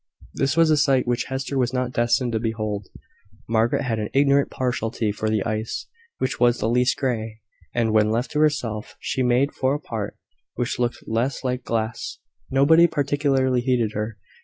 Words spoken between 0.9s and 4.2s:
which Hester was not destined to behold. Margaret had an